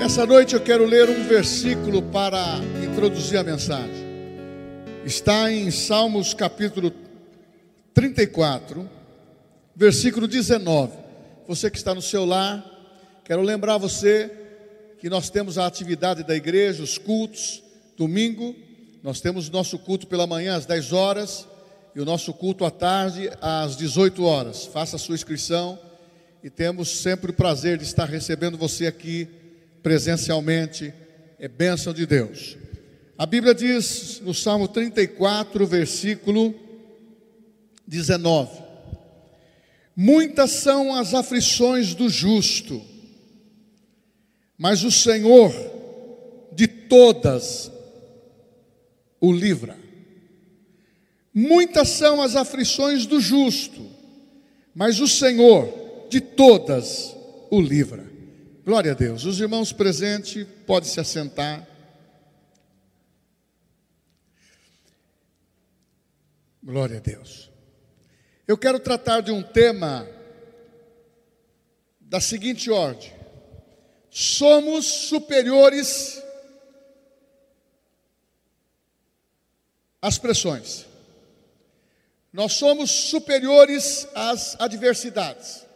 [0.00, 4.02] Nessa noite eu quero ler um versículo para introduzir a mensagem.
[5.04, 6.90] Está em Salmos capítulo
[7.92, 8.88] 34,
[9.76, 10.96] versículo 19.
[11.46, 12.64] Você que está no seu lar,
[13.26, 14.32] quero lembrar você
[14.98, 17.62] que nós temos a atividade da igreja, os cultos,
[17.94, 18.56] domingo,
[19.02, 21.46] nós temos nosso culto pela manhã às 10 horas
[21.94, 24.64] e o nosso culto à tarde às 18 horas.
[24.64, 25.78] Faça a sua inscrição
[26.42, 29.28] e temos sempre o prazer de estar recebendo você aqui
[29.82, 30.92] presencialmente.
[31.38, 32.56] É bênção de Deus.
[33.16, 36.54] A Bíblia diz no Salmo 34, versículo
[37.86, 38.62] 19:
[39.94, 42.80] Muitas são as aflições do justo,
[44.56, 45.52] mas o Senhor
[46.52, 47.70] de todas
[49.20, 49.78] o livra.
[51.32, 53.86] Muitas são as aflições do justo,
[54.74, 57.14] mas o Senhor de todas
[57.50, 58.09] o livra.
[58.70, 59.24] Glória a Deus.
[59.24, 61.66] Os irmãos presentes podem se assentar.
[66.62, 67.50] Glória a Deus.
[68.46, 70.08] Eu quero tratar de um tema
[71.98, 73.12] da seguinte ordem:
[74.08, 76.22] somos superiores
[80.00, 80.86] às pressões.
[82.32, 85.68] Nós somos superiores às adversidades.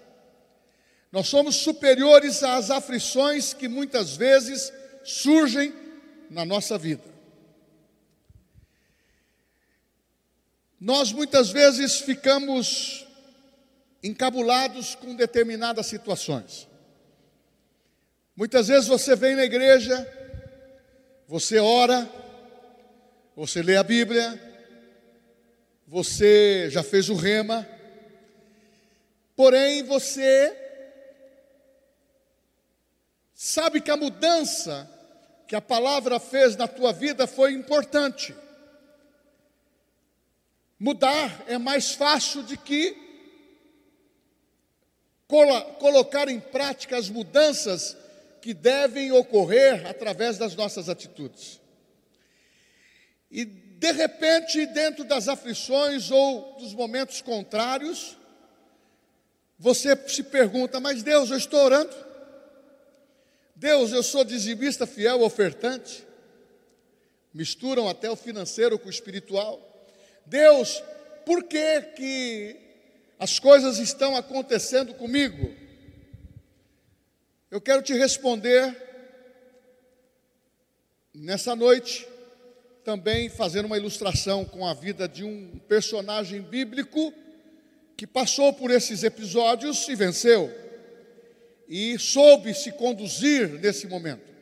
[1.15, 4.73] Nós somos superiores às aflições que muitas vezes
[5.05, 5.73] surgem
[6.29, 7.05] na nossa vida.
[10.81, 13.07] Nós muitas vezes ficamos
[14.03, 16.67] encabulados com determinadas situações.
[18.35, 20.05] Muitas vezes você vem na igreja,
[21.29, 22.11] você ora,
[23.37, 24.37] você lê a Bíblia,
[25.87, 27.65] você já fez o rema,
[29.37, 30.64] porém você
[33.35, 34.89] sabe que a mudança
[35.47, 38.35] que a palavra fez na tua vida foi importante.
[40.79, 42.97] Mudar é mais fácil de que
[45.79, 47.97] colocar em prática as mudanças
[48.41, 51.61] que devem ocorrer através das nossas atitudes.
[53.31, 58.17] E de repente, dentro das aflições ou dos momentos contrários,
[59.59, 62.04] você se pergunta: Mas Deus, eu estou orando.
[63.57, 66.05] Deus, eu sou dizimista fiel, ofertante.
[67.33, 69.61] Misturam até o financeiro com o espiritual.
[70.27, 70.83] Deus,
[71.25, 72.57] por que que
[73.19, 75.55] as coisas estão acontecendo comigo?
[77.51, 78.77] Eu quero te responder
[81.15, 82.07] nessa noite,
[82.85, 87.15] também fazendo uma ilustração com a vida de um personagem bíblico
[87.97, 90.53] que passou por esses episódios e venceu,
[91.69, 94.33] e soube se conduzir nesse momento.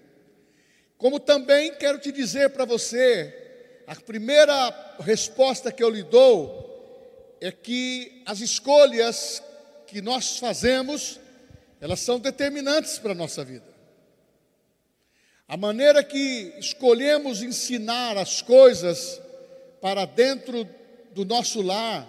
[0.96, 7.50] Como também quero te dizer para você a primeira resposta que eu lhe dou é
[7.50, 9.42] que as escolhas
[9.86, 11.18] que nós fazemos,
[11.80, 13.66] elas são determinantes para a nossa vida.
[15.48, 19.20] A maneira que escolhemos ensinar as coisas
[19.80, 20.66] para dentro
[21.10, 22.08] do nosso lar,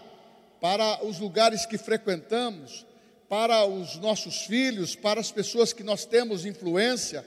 [0.61, 2.85] para os lugares que frequentamos,
[3.33, 7.25] para os nossos filhos, para as pessoas que nós temos influência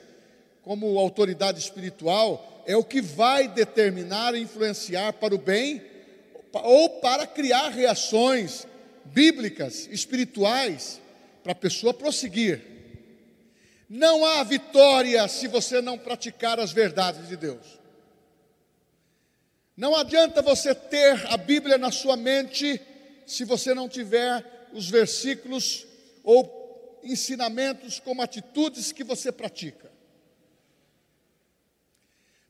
[0.63, 5.81] como autoridade espiritual, é o que vai determinar e influenciar para o bem
[6.53, 8.65] ou para criar reações
[9.03, 11.01] bíblicas, espirituais,
[11.43, 12.61] para a pessoa prosseguir.
[13.89, 17.81] Não há vitória se você não praticar as verdades de Deus.
[19.75, 22.79] Não adianta você ter a Bíblia na sua mente
[23.25, 25.85] se você não tiver os versículos
[26.27, 29.89] ou ensinamentos como atitudes que você pratica.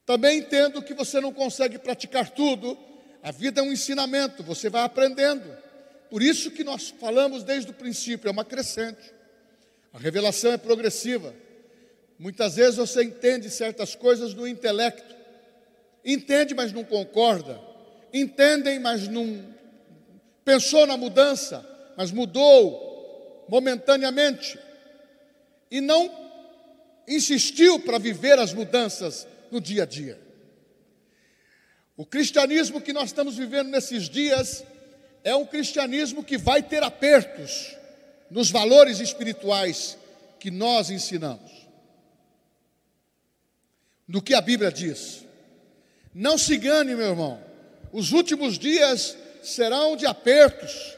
[0.04, 2.76] Também entendo que você não consegue praticar tudo.
[3.22, 5.56] A vida é um ensinamento, você vai aprendendo.
[6.10, 9.14] Por isso que nós falamos desde o princípio, é uma crescente.
[9.94, 11.36] A revelação é progressiva.
[12.18, 15.16] Muitas vezes você entende certas coisas no intelecto.
[16.04, 17.62] Entende, mas não concorda.
[18.12, 19.56] Entendem, mas não
[20.44, 21.64] pensou na mudança,
[21.96, 22.87] mas mudou
[23.48, 24.60] momentaneamente.
[25.70, 26.12] E não
[27.08, 30.20] insistiu para viver as mudanças no dia a dia.
[31.96, 34.64] O cristianismo que nós estamos vivendo nesses dias
[35.24, 37.76] é um cristianismo que vai ter apertos
[38.30, 39.98] nos valores espirituais
[40.40, 41.52] que nós ensinamos.
[44.08, 45.26] No que a Bíblia diz.
[46.14, 47.44] Não se engane, meu irmão.
[47.92, 50.97] Os últimos dias serão de apertos,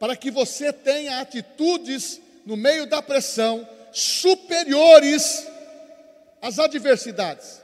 [0.00, 5.46] para que você tenha atitudes no meio da pressão superiores
[6.40, 7.60] as adversidades.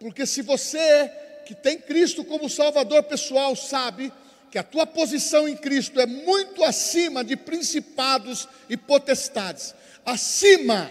[0.00, 1.08] Porque se você
[1.46, 4.12] que tem Cristo como Salvador pessoal sabe
[4.50, 9.72] que a tua posição em Cristo é muito acima de principados e potestades,
[10.04, 10.90] acima,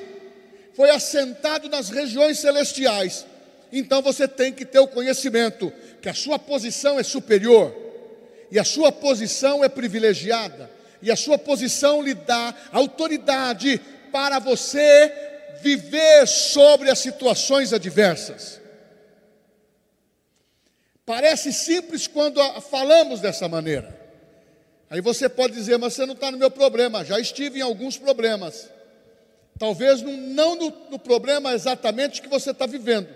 [0.76, 3.26] foi assentado nas regiões celestiais.
[3.70, 7.76] Então você tem que ter o conhecimento que a sua posição é superior
[8.50, 10.75] e a sua posição é privilegiada
[11.06, 13.80] e a sua posição lhe dá autoridade
[14.12, 15.14] para você
[15.62, 18.60] viver sobre as situações adversas.
[21.06, 23.96] Parece simples quando falamos dessa maneira.
[24.90, 27.06] Aí você pode dizer, mas você não está no meu problema.
[27.06, 28.68] Já estive em alguns problemas.
[29.60, 33.08] Talvez não, não no, no problema exatamente que você está vivendo,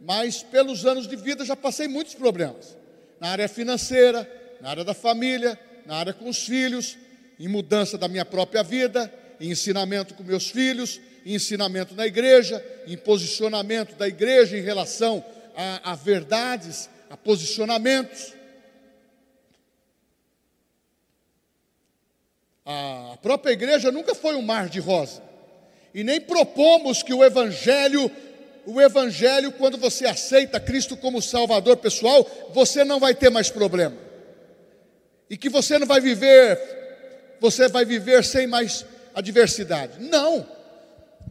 [0.00, 2.76] mas pelos anos de vida já passei muitos problemas.
[3.18, 4.30] Na área financeira,
[4.60, 6.96] na área da família, na área com os filhos,
[7.38, 12.64] em mudança da minha própria vida, em ensinamento com meus filhos, em ensinamento na igreja,
[12.86, 15.24] em posicionamento da igreja em relação
[15.56, 18.34] a, a verdades, a posicionamentos.
[22.64, 25.22] A própria igreja nunca foi um mar de rosa.
[25.94, 28.10] E nem propomos que o evangelho,
[28.66, 33.96] o evangelho quando você aceita Cristo como salvador pessoal, você não vai ter mais problema.
[35.30, 36.77] E que você não vai viver,
[37.40, 40.00] você vai viver sem mais adversidade.
[40.00, 40.46] Não.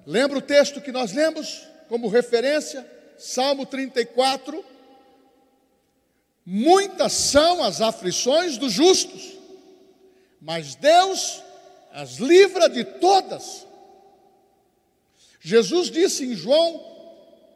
[0.05, 2.85] Lembra o texto que nós lemos como referência?
[3.17, 4.63] Salmo 34,
[6.49, 9.37] Muitas são as aflições dos justos,
[10.39, 11.43] mas Deus
[11.91, 13.67] as livra de todas.
[15.41, 16.81] Jesus disse em João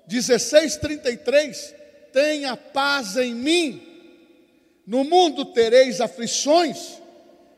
[0.10, 1.74] 16:33:
[2.12, 3.88] Tenha paz em mim.
[4.86, 7.01] No mundo tereis aflições,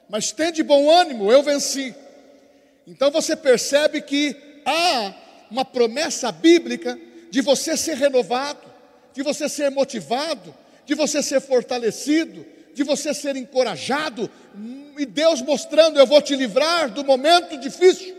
[0.09, 1.95] mas tende bom ânimo, eu venci.
[2.85, 4.35] Então você percebe que
[4.65, 5.13] há
[5.49, 8.71] uma promessa bíblica de você ser renovado,
[9.13, 10.53] de você ser motivado,
[10.85, 14.29] de você ser fortalecido, de você ser encorajado,
[14.97, 18.15] e Deus mostrando: eu vou te livrar do momento difícil.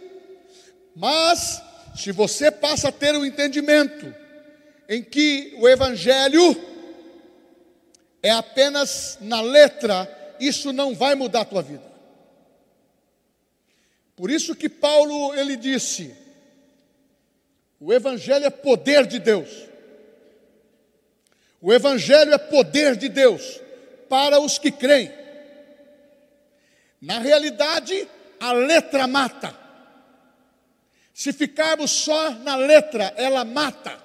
[0.95, 1.61] Mas,
[1.97, 4.15] se você passa a ter um entendimento
[4.89, 6.57] em que o Evangelho
[8.23, 10.09] é apenas na letra,
[10.41, 11.95] isso não vai mudar a tua vida.
[14.17, 16.15] Por isso que Paulo ele disse:
[17.81, 19.49] o Evangelho é poder de Deus.
[21.61, 23.61] O Evangelho é poder de Deus
[24.09, 25.13] para os que creem.
[27.01, 28.09] Na realidade,
[28.41, 29.55] a letra mata.
[31.13, 34.03] Se ficarmos só na letra, ela mata.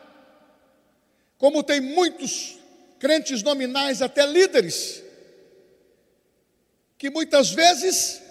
[1.37, 2.57] Como tem muitos
[2.99, 5.03] crentes nominais, até líderes,
[6.99, 8.21] que muitas vezes,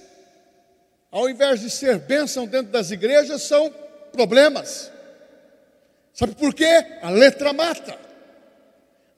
[1.11, 3.69] ao invés de ser bênção dentro das igrejas, são
[4.12, 4.93] problemas.
[6.15, 6.99] Sabe por quê?
[7.03, 8.06] A letra mata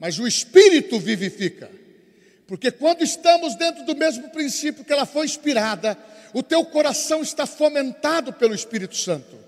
[0.00, 1.70] mas o Espírito vivifica.
[2.48, 5.96] Porque quando estamos dentro do mesmo princípio que ela foi inspirada,
[6.32, 9.38] o teu coração está fomentado pelo Espírito Santo.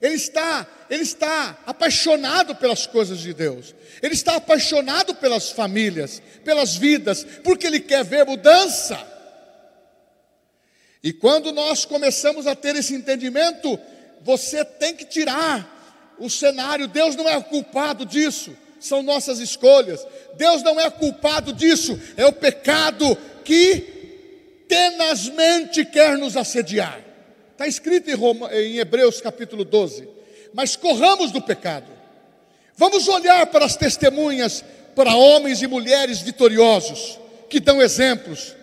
[0.00, 3.74] Ele está, ele está apaixonado pelas coisas de Deus.
[4.02, 9.11] Ele está apaixonado pelas famílias, pelas vidas, porque ele quer ver mudança.
[11.02, 13.78] E quando nós começamos a ter esse entendimento,
[14.22, 20.04] você tem que tirar o cenário, Deus não é culpado disso são nossas escolhas.
[20.34, 27.00] Deus não é culpado disso, é o pecado que tenazmente quer nos assediar.
[27.52, 30.08] Está escrito em, Roma, em Hebreus capítulo 12.
[30.52, 31.86] Mas corramos do pecado.
[32.76, 34.64] Vamos olhar para as testemunhas,
[34.96, 38.56] para homens e mulheres vitoriosos, que dão exemplos,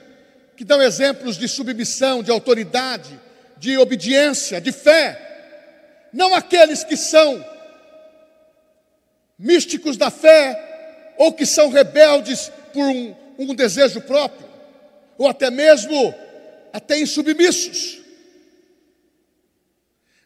[0.59, 3.17] que dão exemplos de submissão, de autoridade,
[3.55, 6.09] de obediência, de fé.
[6.11, 7.41] Não aqueles que são
[9.37, 14.49] místicos da fé, ou que são rebeldes por um, um desejo próprio,
[15.17, 16.13] ou até mesmo
[16.73, 18.01] até insubmissos.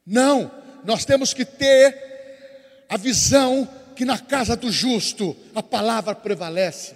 [0.03, 0.51] Não,
[0.83, 6.95] nós temos que ter a visão que na casa do justo a palavra prevalece.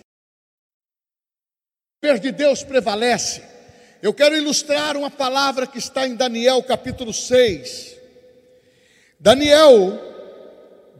[2.00, 3.42] Poder de Deus prevalece.
[4.04, 7.98] Eu quero ilustrar uma palavra que está em Daniel capítulo 6.
[9.20, 10.00] Daniel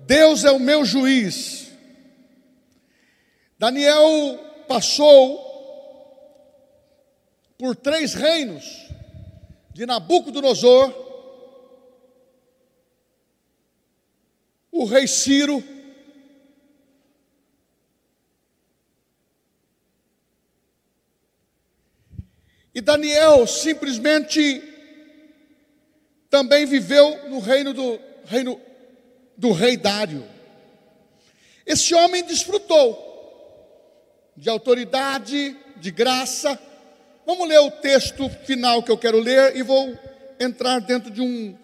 [0.08, 1.68] Deus é o meu juiz.
[3.60, 5.46] Daniel passou
[7.60, 8.88] por três reinos
[9.74, 10.92] de Nabucodonosor,
[14.72, 15.64] o rei Ciro,
[22.78, 24.62] e Daniel simplesmente
[26.30, 28.62] também viveu no reino do reino
[29.36, 30.24] do rei Dário.
[31.66, 32.96] Esse homem desfrutou
[34.38, 36.60] de autoridade, de graça.
[37.26, 39.98] Vamos ler o texto final que eu quero ler e vou
[40.40, 41.58] entrar dentro de, um,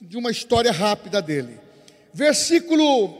[0.00, 1.60] de uma história rápida dele.
[2.12, 3.14] Versículo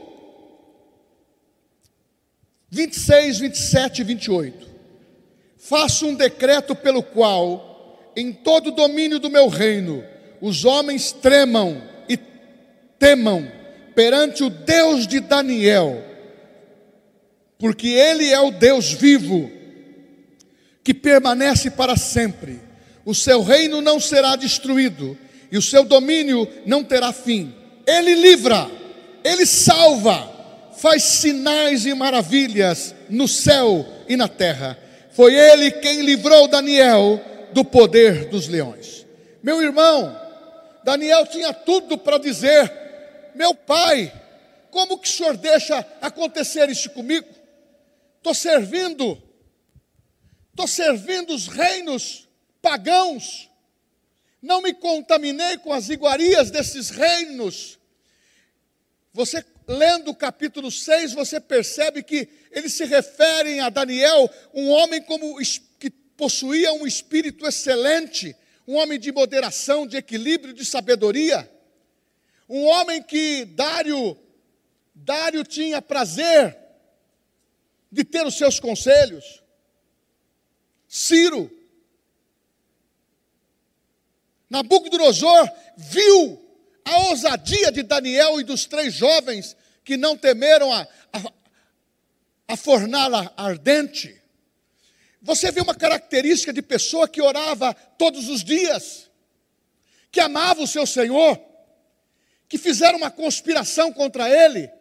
[2.69, 4.66] 26, 27 e 28.
[5.57, 10.03] Faço um decreto pelo qual, em todo o domínio do meu reino,
[10.39, 12.17] os homens tremam e
[12.99, 13.51] temam
[13.95, 16.03] perante o Deus de Daniel,
[17.57, 19.51] porque Ele é o Deus vivo,
[20.83, 22.61] que permanece para sempre.
[23.03, 25.17] O seu reino não será destruído,
[25.51, 27.53] e o seu domínio não terá fim.
[27.85, 28.69] Ele livra,
[29.23, 34.77] Ele salva, faz sinais e maravilhas no céu e na terra.
[35.17, 37.19] Foi Ele quem livrou Daniel
[37.51, 39.03] do poder dos leões.
[39.41, 40.15] Meu irmão,
[40.83, 42.71] Daniel tinha tudo para dizer:
[43.33, 44.13] Meu pai,
[44.69, 47.27] como que o senhor deixa acontecer isso comigo?
[48.17, 49.19] Estou servindo,
[50.51, 52.27] estou servindo os reinos
[52.61, 53.49] pagãos,
[54.39, 57.79] não me contaminei com as iguarias desses reinos.
[59.11, 65.01] Você lendo o capítulo 6, você percebe que eles se referem a Daniel, um homem
[65.01, 65.37] como
[65.77, 71.49] que possuía um espírito excelente, um homem de moderação, de equilíbrio, de sabedoria.
[72.49, 74.17] Um homem que Dário
[74.95, 76.57] Dário tinha prazer
[77.91, 79.43] de ter os seus conselhos.
[80.87, 81.51] Ciro
[84.49, 86.46] Nabucodonosor viu
[86.87, 91.33] a ousadia de Daniel e dos três jovens que não temeram a, a,
[92.47, 94.21] a fornalha ardente.
[95.21, 99.09] Você vê uma característica de pessoa que orava todos os dias,
[100.09, 101.37] que amava o seu Senhor,
[102.47, 104.71] que fizeram uma conspiração contra ele,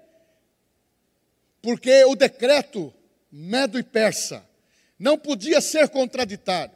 [1.60, 2.94] porque o decreto
[3.32, 4.46] medo e persa
[4.96, 6.74] não podia ser contraditário,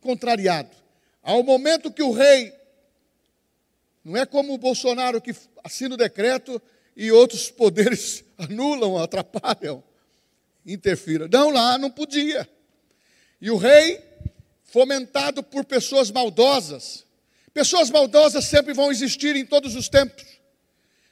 [0.00, 0.76] contrariado.
[1.22, 2.59] Ao momento que o rei
[4.04, 6.60] não é como o Bolsonaro que assina o decreto
[6.96, 9.82] e outros poderes anulam, atrapalham,
[10.64, 11.28] interfiram.
[11.30, 12.48] Não, lá não podia.
[13.40, 14.00] E o rei,
[14.64, 17.04] fomentado por pessoas maldosas,
[17.52, 20.24] pessoas maldosas sempre vão existir em todos os tempos.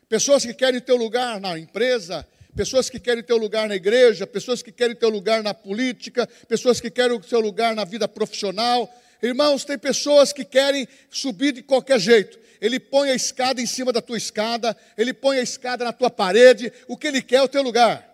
[0.09, 2.27] Pessoas que querem ter lugar na empresa,
[2.57, 6.81] pessoas que querem ter lugar na igreja, pessoas que querem ter lugar na política, pessoas
[6.81, 8.91] que querem ter lugar na vida profissional.
[9.23, 13.93] Irmãos, tem pessoas que querem subir de qualquer jeito ele põe a escada em cima
[13.93, 17.43] da tua escada, ele põe a escada na tua parede, o que ele quer é
[17.43, 18.07] o teu lugar.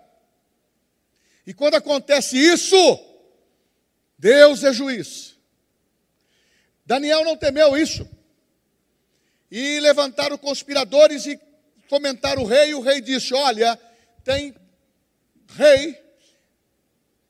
[1.46, 2.76] E quando acontece isso,
[4.18, 5.36] Deus é juiz.
[6.86, 8.08] Daniel não temeu isso.
[9.50, 11.38] E levantaram conspiradores e
[11.88, 13.78] fomentaram o rei, e o rei disse: Olha,
[14.22, 14.54] tem
[15.48, 15.98] rei,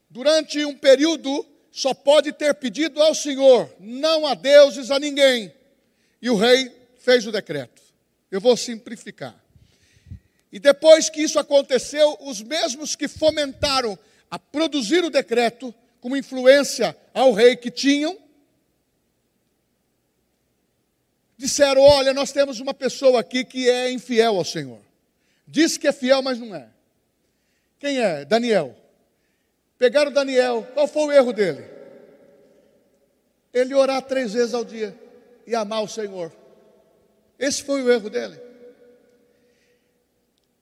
[0.08, 5.52] durante um período, só pode ter pedido ao Senhor, não a deuses, a ninguém.
[6.22, 6.72] E o rei
[7.04, 7.82] fez o decreto.
[8.30, 9.38] Eu vou simplificar.
[10.50, 13.98] E depois que isso aconteceu, os mesmos que fomentaram
[14.30, 18.18] a produzir o decreto, como influência ao rei que tinham,
[21.36, 24.80] disseram: Olha, nós temos uma pessoa aqui que é infiel ao Senhor.
[25.46, 26.68] Diz que é fiel, mas não é.
[27.78, 28.24] Quem é?
[28.24, 28.74] Daniel.
[29.76, 31.64] Pegaram Daniel, qual foi o erro dele?
[33.52, 34.98] Ele orar três vezes ao dia
[35.46, 36.32] e amar o Senhor.
[37.38, 38.40] Esse foi o erro dele.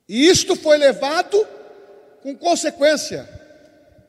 [0.07, 1.47] E isto foi levado
[2.21, 3.27] com consequência.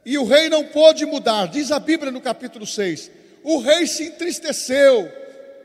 [0.05, 1.47] E o rei não pôde mudar.
[1.47, 3.11] Diz a Bíblia no capítulo 6.
[3.43, 5.11] O rei se entristeceu.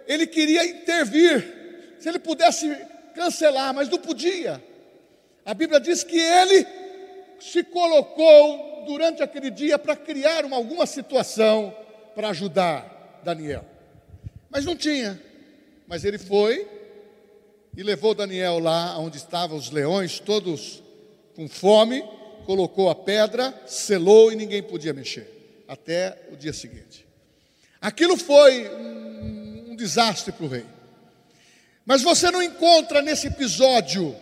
[0.08, 1.96] Ele queria intervir.
[2.00, 2.76] Se ele pudesse
[3.14, 4.64] cancelar, mas não podia.
[5.46, 6.66] A Bíblia diz que ele
[7.40, 11.76] se colocou durante aquele dia para criar uma, alguma situação
[12.16, 13.66] para ajudar Daniel.
[14.50, 15.22] Mas não tinha.
[15.88, 16.79] Mas ele foi
[17.76, 20.84] e levou Daniel lá onde estavam os leões, todos
[21.36, 22.04] com fome,
[22.46, 27.06] colocou a pedra, selou e ninguém podia mexer, até o dia seguinte.
[27.80, 30.66] Aquilo foi um, um desastre para o rei.
[31.86, 34.16] Mas você não encontra nesse episódio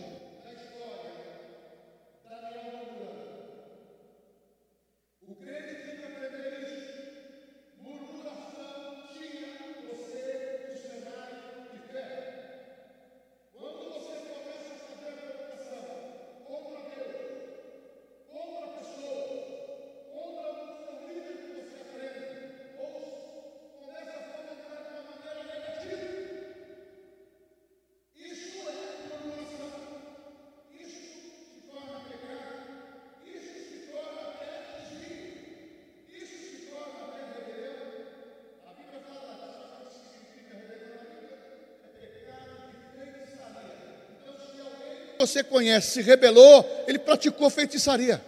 [45.28, 48.22] você conhece se rebelou, ele praticou feitiçaria.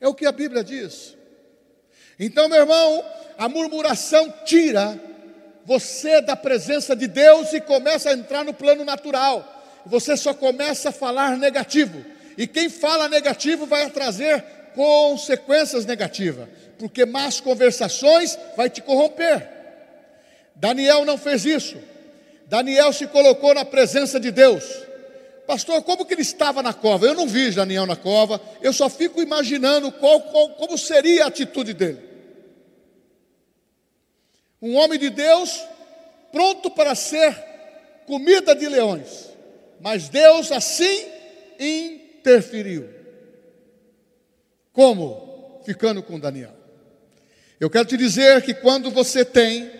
[0.00, 1.16] É o que a Bíblia diz.
[2.18, 3.04] Então, meu irmão,
[3.38, 5.00] a murmuração tira
[5.64, 9.50] você da presença de Deus e começa a entrar no plano natural.
[9.86, 12.04] Você só começa a falar negativo.
[12.36, 14.42] E quem fala negativo vai trazer
[14.74, 16.48] consequências negativas,
[16.78, 19.48] porque más conversações vai te corromper.
[20.54, 21.76] Daniel não fez isso.
[22.46, 24.64] Daniel se colocou na presença de Deus.
[25.46, 27.06] Pastor, como que ele estava na cova?
[27.06, 31.28] Eu não vi Daniel na cova, eu só fico imaginando qual, qual, como seria a
[31.28, 32.00] atitude dele.
[34.60, 35.62] Um homem de Deus
[36.32, 37.34] pronto para ser
[38.06, 39.30] comida de leões,
[39.80, 41.06] mas Deus assim
[41.58, 42.88] interferiu.
[44.72, 45.60] Como?
[45.64, 46.54] Ficando com Daniel.
[47.60, 49.70] Eu quero te dizer que quando você tem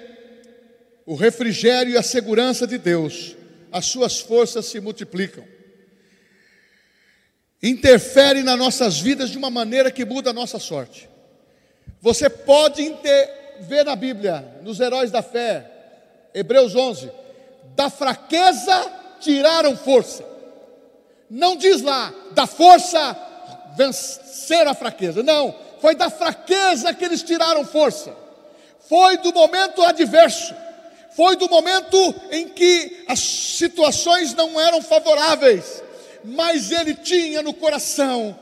[1.06, 3.36] o refrigério e a segurança de Deus,
[3.72, 5.53] as suas forças se multiplicam.
[7.66, 11.08] Interfere nas nossas vidas de uma maneira que muda a nossa sorte.
[11.98, 12.94] Você pode
[13.60, 15.64] ver na Bíblia, nos heróis da fé,
[16.34, 17.10] Hebreus 11,
[17.74, 20.22] da fraqueza tiraram força.
[21.30, 23.16] Não diz lá, da força
[23.78, 25.22] vencer a fraqueza.
[25.22, 28.14] Não, foi da fraqueza que eles tiraram força.
[28.86, 30.54] Foi do momento adverso
[31.14, 31.96] foi do momento
[32.32, 35.80] em que as situações não eram favoráveis,
[36.24, 38.38] mas ele tinha no coração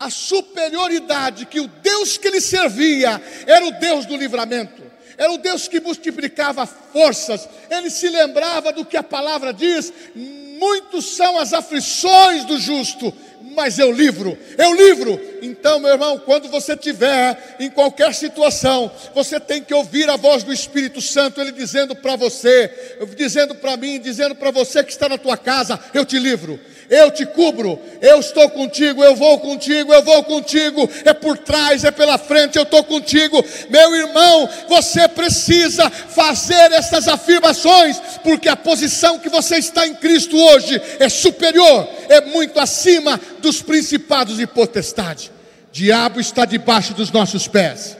[0.00, 4.82] a superioridade que o Deus que ele servia era o Deus do livramento,
[5.16, 7.48] era o Deus que multiplicava forças.
[7.68, 13.12] Ele se lembrava do que a palavra diz: muitos são as aflições do justo,
[13.56, 15.20] mas eu livro, eu livro.
[15.42, 20.44] Então, meu irmão, quando você tiver em qualquer situação, você tem que ouvir a voz
[20.44, 25.08] do Espírito Santo, ele dizendo para você, dizendo para mim, dizendo para você que está
[25.08, 29.92] na tua casa: eu te livro eu te cubro, eu estou contigo, eu vou contigo,
[29.92, 33.44] eu vou contigo, é por trás, é pela frente, eu estou contigo.
[33.68, 40.36] Meu irmão, você precisa fazer essas afirmações, porque a posição que você está em Cristo
[40.36, 45.30] hoje é superior, é muito acima dos principados e potestade.
[45.70, 47.96] Diabo está debaixo dos nossos pés.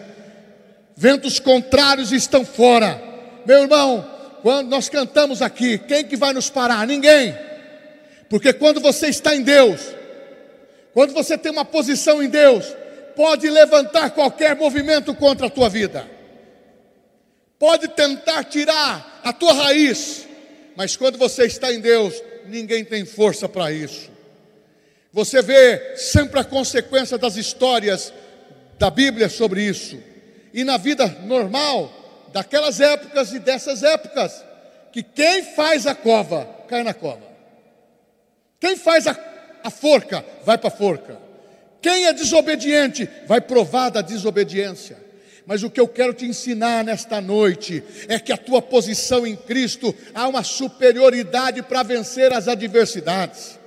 [0.96, 3.00] Ventos contrários estão fora.
[3.46, 4.04] Meu irmão,
[4.42, 6.86] quando nós cantamos aqui, quem que vai nos parar?
[6.86, 7.47] Ninguém.
[8.28, 9.80] Porque quando você está em Deus,
[10.92, 12.66] quando você tem uma posição em Deus,
[13.16, 16.08] pode levantar qualquer movimento contra a tua vida,
[17.58, 20.26] pode tentar tirar a tua raiz,
[20.76, 24.10] mas quando você está em Deus, ninguém tem força para isso.
[25.12, 28.12] Você vê sempre a consequência das histórias
[28.78, 29.98] da Bíblia sobre isso,
[30.52, 34.44] e na vida normal, daquelas épocas e dessas épocas,
[34.92, 37.37] que quem faz a cova, cai na cova.
[38.60, 39.16] Quem faz a,
[39.62, 41.18] a forca, vai para a forca.
[41.80, 44.96] Quem é desobediente, vai provar da desobediência.
[45.46, 49.34] Mas o que eu quero te ensinar nesta noite é que a tua posição em
[49.34, 53.58] Cristo há uma superioridade para vencer as adversidades.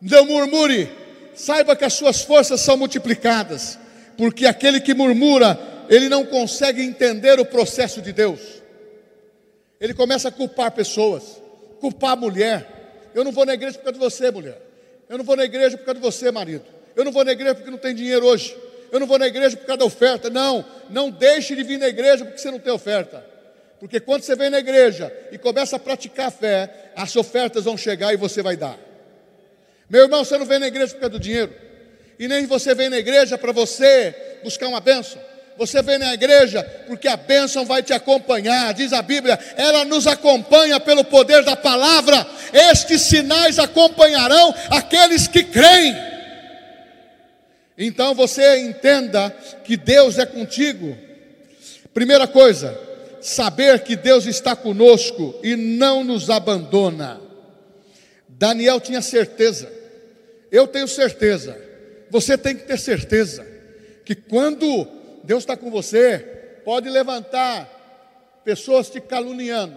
[0.00, 0.90] Não murmure,
[1.34, 3.78] saiba que as suas forças são multiplicadas,
[4.16, 5.58] porque aquele que murmura,
[5.90, 8.40] ele não consegue entender o processo de Deus.
[9.78, 11.42] Ele começa a culpar pessoas,
[11.78, 12.71] culpar a mulher,
[13.14, 14.60] eu não vou na igreja por causa de você, mulher.
[15.08, 16.64] Eu não vou na igreja por causa de você, marido.
[16.96, 18.56] Eu não vou na igreja porque não tem dinheiro hoje.
[18.90, 20.30] Eu não vou na igreja por causa da oferta.
[20.30, 23.24] Não, não deixe de vir na igreja porque você não tem oferta.
[23.80, 27.76] Porque quando você vem na igreja e começa a praticar a fé, as ofertas vão
[27.76, 28.78] chegar e você vai dar.
[29.88, 31.52] Meu irmão, você não vem na igreja por causa do dinheiro.
[32.18, 35.20] E nem você vem na igreja para você buscar uma bênção.
[35.56, 40.06] Você vem na igreja porque a bênção vai te acompanhar, diz a Bíblia, ela nos
[40.06, 42.26] acompanha pelo poder da palavra.
[42.52, 45.94] Estes sinais acompanharão aqueles que creem.
[47.76, 49.30] Então você entenda
[49.64, 50.96] que Deus é contigo.
[51.92, 52.78] Primeira coisa,
[53.20, 57.20] saber que Deus está conosco e não nos abandona.
[58.28, 59.70] Daniel tinha certeza,
[60.50, 61.56] eu tenho certeza,
[62.10, 63.46] você tem que ter certeza,
[64.04, 64.88] que quando
[65.24, 66.18] Deus está com você.
[66.64, 69.76] Pode levantar pessoas te caluniando,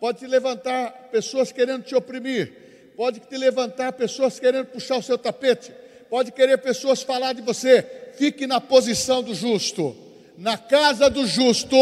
[0.00, 5.18] pode te levantar pessoas querendo te oprimir, pode te levantar pessoas querendo puxar o seu
[5.18, 5.72] tapete,
[6.08, 7.84] pode querer pessoas falar de você.
[8.16, 9.96] Fique na posição do justo.
[10.38, 11.76] Na casa do justo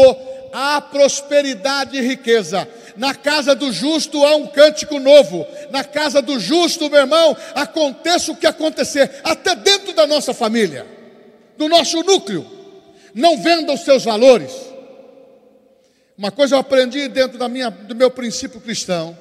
[0.53, 2.67] há prosperidade e riqueza.
[2.95, 5.45] Na casa do justo há um cântico novo.
[5.71, 10.85] Na casa do justo, meu irmão, aconteça o que acontecer, até dentro da nossa família,
[11.57, 12.54] do nosso núcleo
[13.15, 14.51] não venda os seus valores.
[16.17, 19.17] Uma coisa eu aprendi dentro da minha, do meu princípio cristão.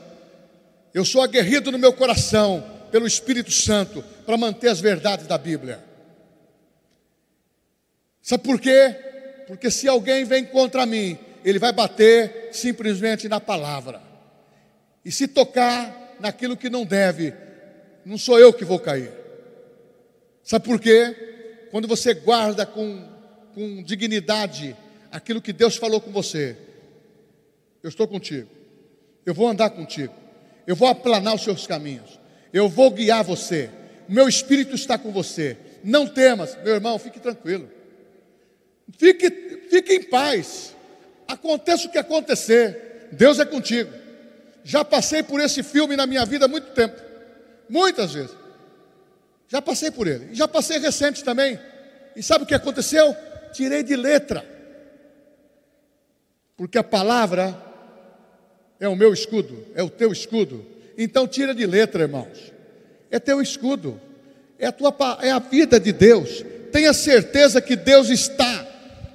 [0.92, 5.82] Eu sou aguerrido no meu coração pelo Espírito Santo para manter as verdades da Bíblia.
[8.20, 8.96] Sabe por quê?
[9.46, 14.02] Porque se alguém vem contra mim, ele vai bater simplesmente na palavra.
[15.04, 17.32] E se tocar naquilo que não deve,
[18.04, 19.12] não sou eu que vou cair.
[20.42, 21.68] Sabe por quê?
[21.70, 23.13] Quando você guarda com,
[23.54, 24.76] com dignidade
[25.10, 26.56] aquilo que Deus falou com você,
[27.82, 28.48] eu estou contigo,
[29.24, 30.12] eu vou andar contigo,
[30.66, 32.18] eu vou aplanar os seus caminhos,
[32.52, 33.70] eu vou guiar você,
[34.08, 35.56] meu espírito está com você.
[35.82, 37.70] Não temas, meu irmão, fique tranquilo.
[38.96, 39.30] Fique,
[39.70, 40.74] fique em paz.
[41.26, 43.90] Aconteça o que acontecer, Deus é contigo.
[44.62, 47.00] Já passei por esse filme na minha vida há muito tempo,
[47.68, 48.34] muitas vezes.
[49.48, 51.58] Já passei por ele, e já passei recente também.
[52.16, 53.14] E sabe o que aconteceu?
[53.54, 54.44] Tirei de letra,
[56.56, 57.56] porque a palavra
[58.80, 60.66] é o meu escudo, é o teu escudo.
[60.98, 62.52] Então tira de letra, irmãos.
[63.10, 64.00] É teu escudo,
[64.58, 66.44] é a tua é a vida de Deus.
[66.72, 68.66] Tenha certeza que Deus está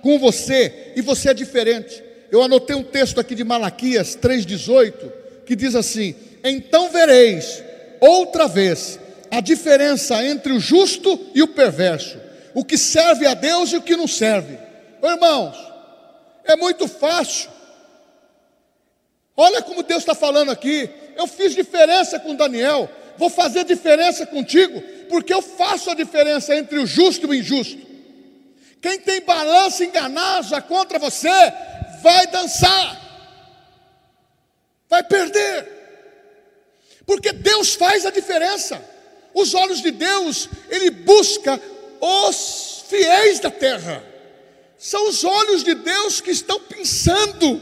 [0.02, 2.02] com você e você é diferente.
[2.32, 7.62] Eu anotei um texto aqui de Malaquias 3,18 que diz assim: Então vereis
[8.00, 9.00] outra vez
[9.32, 12.18] a diferença entre o justo e o perverso,
[12.54, 14.58] o que serve a Deus e o que não serve.
[15.04, 15.56] Irmãos,
[16.44, 17.50] é muito fácil.
[19.36, 20.90] Olha como Deus está falando aqui.
[21.16, 26.80] Eu fiz diferença com Daniel, vou fazer diferença contigo, porque eu faço a diferença entre
[26.80, 27.90] o justo e o injusto.
[28.82, 31.30] Quem tem balança enganosa contra você,
[32.02, 32.98] vai dançar,
[34.90, 35.68] vai perder,
[37.06, 38.82] porque Deus faz a diferença.
[39.34, 41.62] Os olhos de Deus, Ele busca
[42.02, 44.04] os fiéis da terra,
[44.78, 47.62] são os olhos de Deus que estão pensando,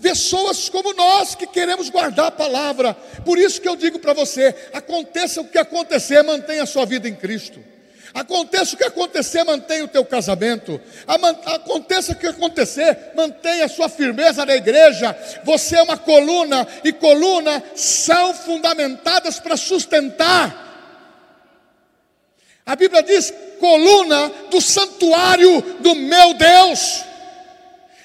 [0.00, 2.94] pessoas como nós que queremos guardar a palavra.
[3.24, 7.08] Por isso que eu digo para você: aconteça o que acontecer, mantenha a sua vida
[7.08, 7.72] em Cristo.
[8.14, 10.80] Aconteça o que acontecer, mantenha o teu casamento.
[11.46, 15.16] Aconteça o que acontecer, mantenha a sua firmeza na igreja.
[15.44, 20.71] Você é uma coluna e coluna são fundamentadas para sustentar.
[22.64, 27.04] A Bíblia diz: coluna do santuário do meu Deus.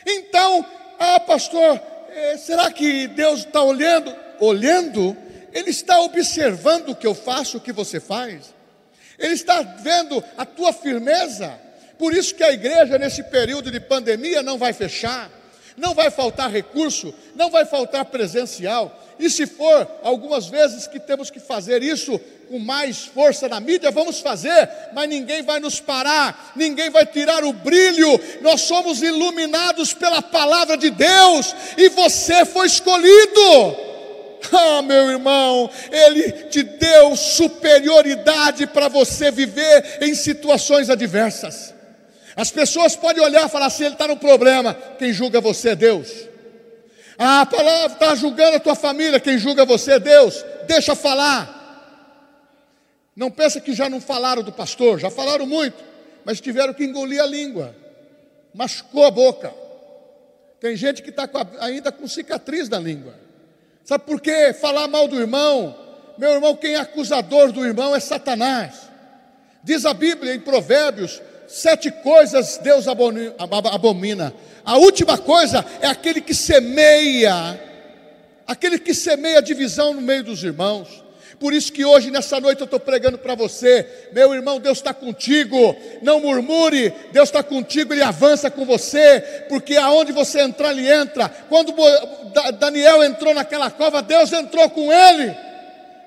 [0.05, 0.65] Então,
[0.99, 4.15] ah, pastor, eh, será que Deus está olhando?
[4.39, 5.15] Olhando,
[5.53, 8.53] Ele está observando o que eu faço, o que você faz.
[9.17, 11.59] Ele está vendo a tua firmeza.
[11.97, 15.29] Por isso que a igreja, nesse período de pandemia, não vai fechar,
[15.77, 19.03] não vai faltar recurso, não vai faltar presencial.
[19.19, 23.91] E se for algumas vezes que temos que fazer isso com mais força na mídia,
[23.91, 28.19] vamos fazer, mas ninguém vai nos parar, ninguém vai tirar o brilho.
[28.41, 33.85] Nós somos iluminados pela palavra de Deus e você foi escolhido.
[34.49, 41.73] Ah, meu irmão, Ele te deu superioridade para você viver em situações adversas.
[42.37, 44.75] As pessoas podem olhar e falar assim: ele está no problema.
[44.99, 46.07] Quem julga você é Deus.
[47.17, 49.19] Ah, a palavra está julgando a tua família.
[49.19, 50.45] Quem julga você é Deus.
[50.67, 51.57] Deixa falar.
[53.15, 55.83] Não pensa que já não falaram do pastor, já falaram muito,
[56.23, 57.75] mas tiveram que engolir a língua,
[58.53, 59.51] machucou a boca.
[60.59, 61.27] Tem gente que está
[61.59, 63.15] ainda com cicatriz na língua.
[63.83, 64.53] Sabe por quê?
[64.53, 65.75] Falar mal do irmão.
[66.19, 68.75] Meu irmão, quem é acusador do irmão é Satanás.
[69.63, 74.33] Diz a Bíblia em Provérbios: sete coisas Deus abomina.
[74.65, 77.59] A última coisa é aquele que semeia,
[78.45, 81.07] aquele que semeia divisão no meio dos irmãos.
[81.39, 84.91] Por isso que hoje, nessa noite, eu estou pregando para você, meu irmão, Deus está
[84.91, 90.91] contigo, não murmure, Deus está contigo, Ele avança com você, porque aonde você entrar, Ele
[90.91, 91.29] entra.
[91.29, 91.75] Quando
[92.59, 95.35] Daniel entrou naquela cova, Deus entrou com ele.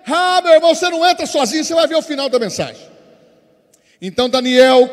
[0.05, 2.91] Ah, meu irmão, você não entra sozinho, você vai ver o final da mensagem.
[4.03, 4.91] Então, Daniel,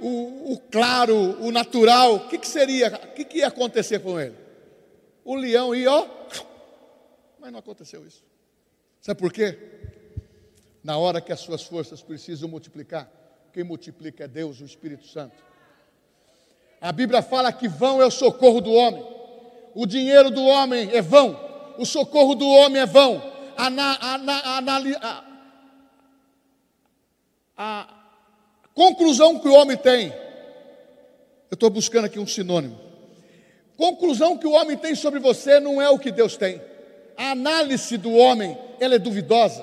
[0.00, 4.18] o, o claro, o natural, o que, que seria, o que, que ia acontecer com
[4.18, 4.34] ele?
[5.24, 6.06] O leão ia, ó,
[7.38, 8.22] mas não aconteceu isso.
[9.00, 9.58] Sabe por quê?
[10.82, 13.10] Na hora que as suas forças precisam multiplicar,
[13.52, 15.36] quem multiplica é Deus, o Espírito Santo.
[16.80, 19.04] A Bíblia fala que vão é o socorro do homem,
[19.74, 21.38] o dinheiro do homem é vão,
[21.78, 23.22] o socorro do homem é vão.
[23.56, 24.14] A, a,
[25.06, 25.24] a,
[27.56, 27.99] a
[28.80, 30.06] conclusão que o homem tem,
[31.50, 32.80] eu estou buscando aqui um sinônimo.
[33.76, 36.62] Conclusão que o homem tem sobre você não é o que Deus tem.
[37.14, 39.62] A análise do homem ela é duvidosa.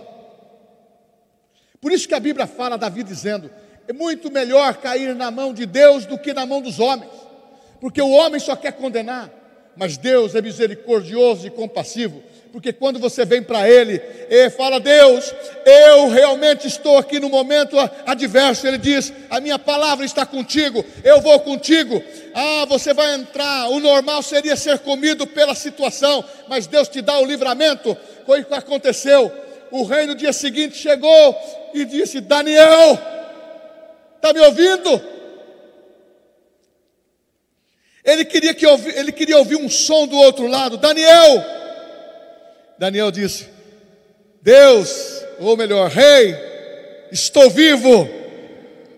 [1.82, 3.50] Por isso que a Bíblia fala, Davi dizendo:
[3.88, 7.10] é muito melhor cair na mão de Deus do que na mão dos homens,
[7.82, 9.32] porque o homem só quer condenar,
[9.76, 12.22] Mas Deus é misericordioso e compassivo,
[12.58, 15.32] porque quando você vem para Ele e fala, Deus,
[15.64, 21.22] eu realmente estou aqui no momento adverso, Ele diz: A minha palavra está contigo, eu
[21.22, 22.02] vou contigo.
[22.34, 23.70] Ah, você vai entrar.
[23.70, 27.96] O normal seria ser comido pela situação, mas Deus te dá o livramento.
[28.26, 29.32] Foi o que aconteceu.
[29.70, 31.38] O rei no dia seguinte chegou
[31.76, 33.00] e disse: Daniel,
[34.16, 35.00] está me ouvindo?
[38.04, 40.76] Ele queria, que ouvir, ele queria ouvir um som do outro lado.
[40.76, 41.57] Daniel!
[42.78, 43.48] Daniel disse:
[44.42, 46.36] Deus, ou melhor, Rei,
[47.12, 48.08] estou vivo.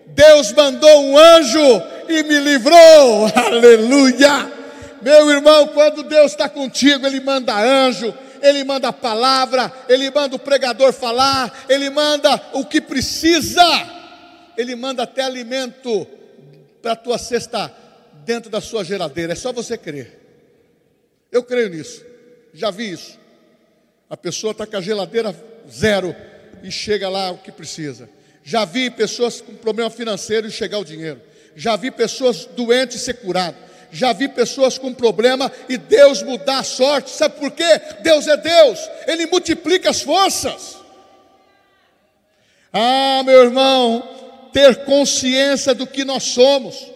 [0.06, 3.26] Deus mandou um anjo e me livrou.
[3.34, 4.52] Aleluia!
[5.02, 10.38] Meu irmão, quando Deus está contigo, Ele manda anjo, Ele manda palavra, Ele manda o
[10.38, 13.64] pregador falar, Ele manda o que precisa,
[14.56, 16.06] Ele manda até alimento
[16.82, 17.72] para a tua cesta
[18.24, 20.18] dentro da sua geladeira, é só você crer.
[21.32, 22.04] Eu creio nisso,
[22.52, 23.19] já vi isso.
[24.10, 25.32] A pessoa está com a geladeira
[25.70, 26.14] zero
[26.64, 28.10] e chega lá o que precisa.
[28.42, 31.20] Já vi pessoas com problema financeiro e chegar o dinheiro.
[31.54, 33.70] Já vi pessoas doentes ser curadas.
[33.92, 37.10] Já vi pessoas com problema e Deus mudar a sorte.
[37.10, 37.80] Sabe por quê?
[38.02, 40.76] Deus é Deus, Ele multiplica as forças.
[42.72, 46.90] Ah, meu irmão, ter consciência do que nós somos.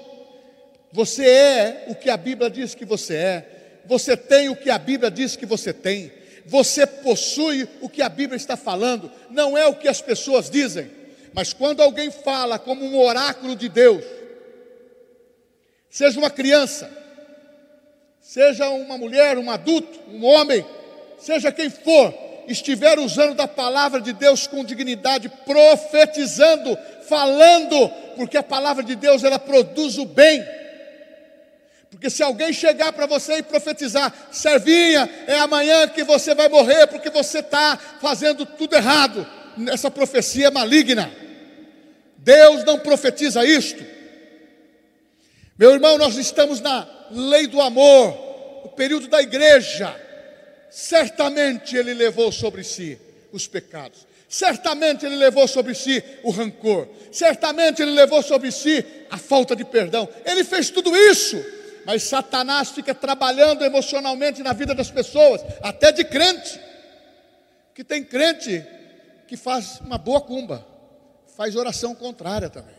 [0.93, 3.49] Você é o que a Bíblia diz que você é.
[3.87, 6.13] Você tem o que a Bíblia diz que você tem.
[6.47, 9.11] Você possui o que a Bíblia está falando.
[9.31, 10.91] Não é o que as pessoas dizem.
[11.33, 14.05] Mas quando alguém fala como um oráculo de Deus,
[15.91, 16.91] seja uma criança,
[18.21, 20.65] seja uma mulher, um adulto, um homem,
[21.19, 22.15] seja quem for,
[22.47, 26.77] estiver usando da palavra de Deus com dignidade, profetizando,
[27.09, 30.45] falando, porque a palavra de Deus ela produz o bem.
[31.91, 36.87] Porque se alguém chegar para você e profetizar, servinha, é amanhã que você vai morrer
[36.87, 39.27] porque você está fazendo tudo errado,
[39.73, 41.11] essa profecia é maligna.
[42.19, 43.85] Deus não profetiza isto.
[45.59, 49.95] Meu irmão, nós estamos na lei do amor, o período da igreja.
[50.71, 52.99] Certamente Ele levou sobre si
[53.33, 59.17] os pecados, certamente Ele levou sobre si o rancor, certamente Ele levou sobre si a
[59.17, 60.09] falta de perdão.
[60.25, 61.45] Ele fez tudo isso
[61.87, 66.61] mas Satanás fica trabalhando emocionalmente na vida das pessoas, até de crente.
[67.75, 68.65] Que tem crente
[69.27, 70.67] que faz uma boa cumba,
[71.37, 72.75] faz oração contrária também.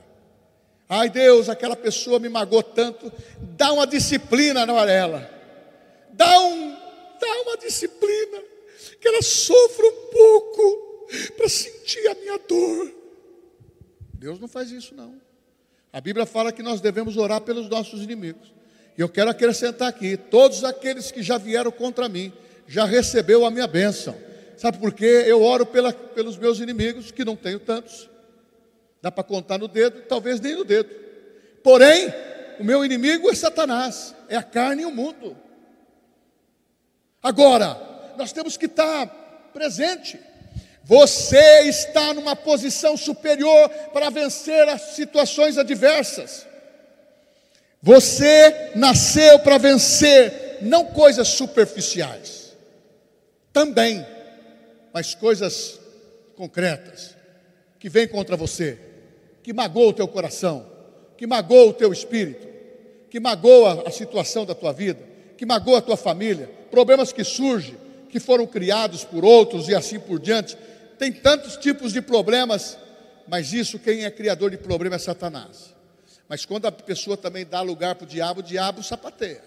[0.88, 5.30] Ai Deus, aquela pessoa me magoou tanto, dá uma disciplina na orelha,
[6.12, 6.72] dá, um,
[7.20, 8.42] dá uma disciplina,
[9.02, 12.94] que ela sofra um pouco para sentir a minha dor.
[14.14, 15.20] Deus não faz isso, não.
[15.92, 18.55] A Bíblia fala que nós devemos orar pelos nossos inimigos.
[18.98, 22.32] E eu quero acrescentar aqui: todos aqueles que já vieram contra mim,
[22.68, 24.16] já recebeu a minha bênção.
[24.58, 25.24] Sabe por quê?
[25.28, 28.10] Eu oro pela, pelos meus inimigos, que não tenho tantos.
[29.02, 30.90] Dá para contar no dedo, talvez nem no dedo.
[31.64, 32.14] Porém,
[32.60, 35.38] o meu inimigo é Satanás, é a carne e o mundo.
[37.22, 37.78] Agora,
[38.18, 39.08] nós temos que estar
[39.54, 40.20] presente.
[40.84, 46.46] Você está numa posição superior para vencer as situações adversas.
[47.86, 52.58] Você nasceu para vencer não coisas superficiais,
[53.54, 54.04] também,
[54.92, 55.80] mas coisas
[56.36, 57.16] concretas
[57.78, 58.80] que vêm contra você,
[59.44, 60.66] que magoam o teu coração,
[61.16, 62.48] que magoam o teu espírito,
[63.08, 65.02] que magoa a situação da tua vida,
[65.38, 67.78] que magoa a tua família, problemas que surgem,
[68.10, 70.58] que foram criados por outros e assim por diante.
[70.98, 72.80] Tem tantos tipos de problemas,
[73.28, 75.75] mas isso quem é criador de problema é Satanás.
[76.28, 79.44] Mas quando a pessoa também dá lugar para o diabo, o diabo sapateia.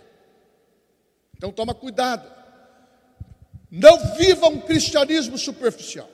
[1.36, 2.30] Então toma cuidado.
[3.70, 6.08] Não viva um cristianismo superficial,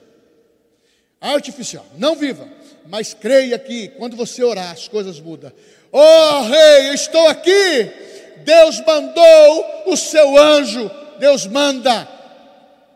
[1.20, 1.86] artificial.
[1.96, 2.48] Não viva.
[2.86, 5.52] Mas creia que quando você orar, as coisas mudam.
[5.92, 7.92] Oh, rei, estou aqui.
[8.38, 10.90] Deus mandou o seu anjo.
[11.18, 12.08] Deus manda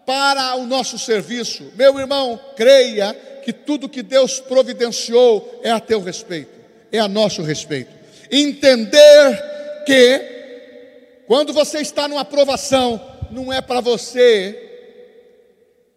[0.05, 1.71] para o nosso serviço.
[1.77, 6.58] Meu irmão, creia que tudo que Deus providenciou é a teu respeito
[6.91, 7.91] é a nosso respeito.
[8.31, 14.65] Entender que, quando você está numa aprovação, não é para você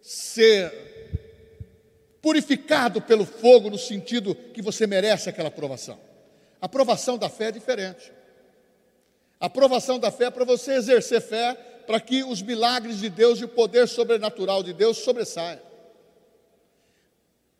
[0.00, 0.72] ser
[2.20, 5.98] purificado pelo fogo, no sentido que você merece aquela aprovação.
[6.60, 8.12] A aprovação da fé é diferente.
[9.40, 11.54] A aprovação da fé é para você exercer fé,
[11.86, 15.60] para que os milagres de Deus e o poder sobrenatural de Deus sobressaiam.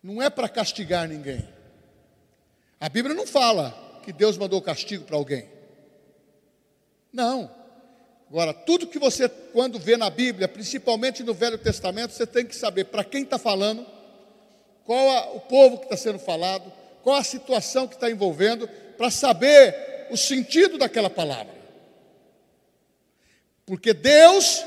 [0.00, 1.44] Não é para castigar ninguém.
[2.82, 5.48] A Bíblia não fala que Deus mandou castigo para alguém.
[7.12, 7.48] Não.
[8.28, 12.56] Agora, tudo que você, quando vê na Bíblia, principalmente no Velho Testamento, você tem que
[12.56, 13.86] saber para quem está falando,
[14.84, 16.72] qual a, o povo que está sendo falado,
[17.04, 18.68] qual a situação que está envolvendo,
[18.98, 21.54] para saber o sentido daquela palavra.
[23.64, 24.64] Porque Deus,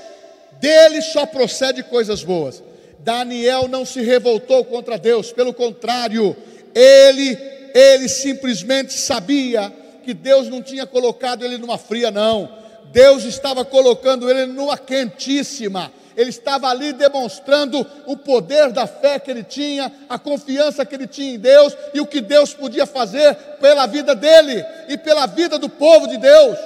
[0.54, 2.64] dele só procede coisas boas.
[3.00, 6.34] Daniel não se revoltou contra Deus, pelo contrário,
[6.74, 9.70] ele, ele simplesmente sabia
[10.02, 12.50] que Deus não tinha colocado ele numa fria, não.
[12.86, 15.92] Deus estava colocando ele numa quentíssima.
[16.16, 21.06] Ele estava ali demonstrando o poder da fé que ele tinha, a confiança que ele
[21.06, 25.60] tinha em Deus e o que Deus podia fazer pela vida dele e pela vida
[25.60, 26.58] do povo de Deus.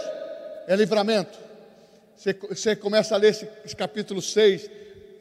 [0.68, 1.40] É livramento.
[2.16, 4.70] Você, você começa a ler esse, esse capítulo 6,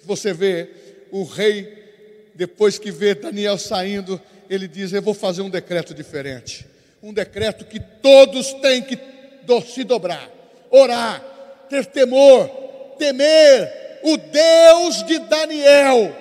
[0.04, 0.68] você vê
[1.10, 6.66] o rei, depois que vê Daniel saindo, ele diz: Eu vou fazer um decreto diferente.
[7.02, 8.98] Um decreto que todos têm que
[9.72, 10.38] se dobrar
[10.70, 11.22] orar,
[11.68, 12.48] ter temor,
[12.98, 16.14] temer o Deus de Daniel,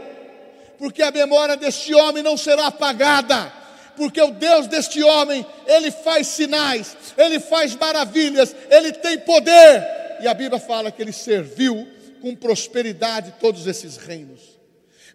[0.77, 3.51] porque a memória deste homem não será apagada,
[3.95, 9.83] porque o Deus deste homem, ele faz sinais, ele faz maravilhas, ele tem poder,
[10.21, 11.87] e a Bíblia fala que ele serviu
[12.21, 14.41] com prosperidade todos esses reinos.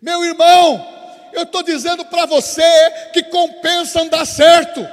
[0.01, 1.02] Meu irmão,
[1.33, 2.63] eu estou dizendo para você
[3.13, 4.87] que compensa andar certo,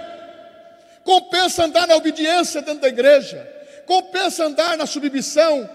[1.04, 3.60] compensa andar na obediência dentro da igreja.
[3.86, 5.68] Compensa andar na submissão,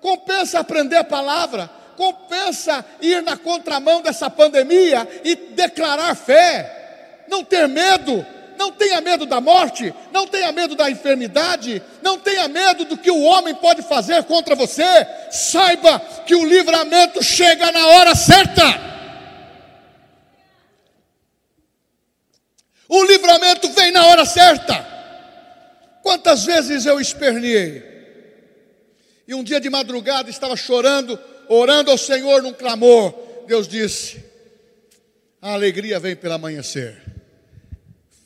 [0.00, 7.68] compensa aprender a palavra, compensa ir na contramão dessa pandemia e declarar fé, não ter
[7.68, 8.24] medo,
[8.56, 13.10] não tenha medo da morte, não tenha medo da enfermidade, não tenha medo do que
[13.10, 15.06] o homem pode fazer contra você.
[15.30, 18.91] Saiba que o livramento chega na hora certa.
[22.94, 24.86] O livramento vem na hora certa.
[26.02, 27.82] Quantas vezes eu esperneei?
[29.26, 33.14] E um dia de madrugada estava chorando, orando ao Senhor num clamor.
[33.46, 34.22] Deus disse:
[35.40, 37.00] A alegria vem pelo amanhecer.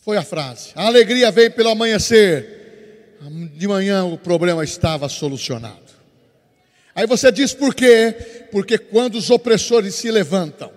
[0.05, 0.71] Foi a frase.
[0.75, 3.15] A alegria vem pelo amanhecer.
[3.55, 5.95] De manhã o problema estava solucionado.
[6.93, 8.49] Aí você diz por quê?
[8.51, 10.73] Porque quando os opressores se levantam,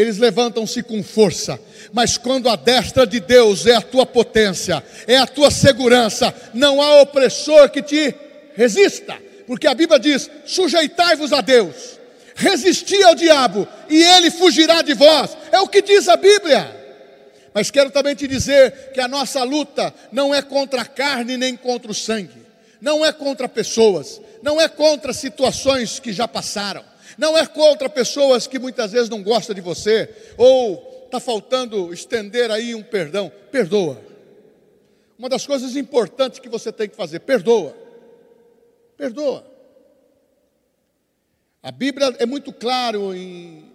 [0.00, 1.58] eles levantam-se com força,
[1.92, 6.80] mas quando a destra de Deus é a tua potência, é a tua segurança, não
[6.80, 8.14] há opressor que te
[8.54, 11.98] resista, porque a Bíblia diz: sujeitai-vos a Deus,
[12.36, 16.76] resisti ao diabo, e ele fugirá de vós, é o que diz a Bíblia.
[17.52, 21.56] Mas quero também te dizer que a nossa luta não é contra a carne nem
[21.56, 22.46] contra o sangue,
[22.80, 26.84] não é contra pessoas, não é contra situações que já passaram
[27.16, 32.50] não é contra pessoas que muitas vezes não gostam de você, ou está faltando estender
[32.50, 33.32] aí um perdão.
[33.50, 34.00] Perdoa.
[35.18, 37.74] Uma das coisas importantes que você tem que fazer, perdoa.
[38.96, 39.44] Perdoa.
[41.62, 43.72] A Bíblia é muito claro em,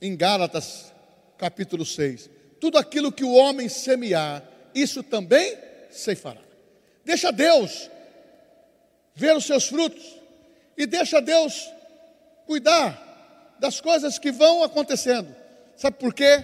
[0.00, 0.92] em Gálatas,
[1.38, 2.28] capítulo 6.
[2.60, 4.42] Tudo aquilo que o homem semear,
[4.74, 5.56] isso também
[5.90, 6.40] ceifará.
[7.04, 7.88] Deixa Deus
[9.14, 10.16] ver os seus frutos
[10.76, 11.68] e deixa Deus
[12.50, 15.32] cuidar das coisas que vão acontecendo.
[15.76, 16.42] Sabe por quê?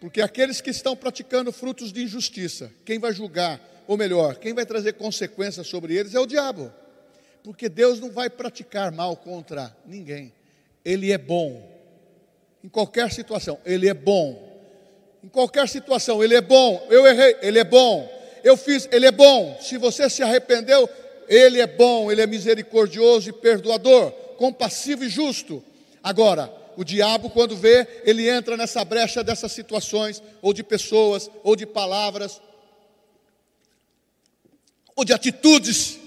[0.00, 4.66] Porque aqueles que estão praticando frutos de injustiça, quem vai julgar, ou melhor, quem vai
[4.66, 6.72] trazer consequências sobre eles é o diabo.
[7.44, 10.32] Porque Deus não vai praticar mal contra ninguém.
[10.84, 11.62] Ele é bom.
[12.64, 14.60] Em qualquer situação, ele é bom.
[15.22, 16.84] Em qualquer situação, ele é bom.
[16.90, 18.10] Eu errei, ele é bom.
[18.42, 19.56] Eu fiz, ele é bom.
[19.60, 20.90] Se você se arrependeu,
[21.28, 25.62] ele é bom, ele é misericordioso e perdoador compassivo e justo.
[26.02, 31.56] Agora, o diabo, quando vê, ele entra nessa brecha dessas situações, ou de pessoas, ou
[31.56, 32.40] de palavras,
[34.94, 35.98] ou de atitudes.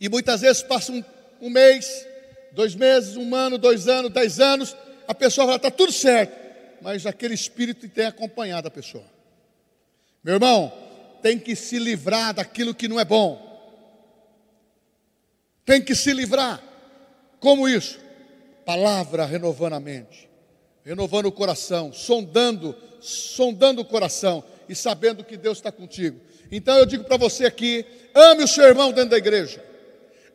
[0.00, 1.02] E muitas vezes passa um,
[1.40, 2.06] um mês,
[2.52, 6.36] dois meses, um ano, dois anos, dez anos, a pessoa fala, está tudo certo,
[6.80, 9.04] mas aquele espírito tem acompanhado a pessoa.
[10.24, 10.72] Meu irmão,
[11.22, 13.50] tem que se livrar daquilo que não é bom.
[15.64, 16.71] Tem que se livrar.
[17.42, 17.98] Como isso?
[18.64, 20.30] Palavra renovando a mente,
[20.84, 26.20] renovando o coração, sondando, sondando o coração e sabendo que Deus está contigo.
[26.52, 27.84] Então eu digo para você aqui:
[28.14, 29.60] ame o seu irmão dentro da igreja.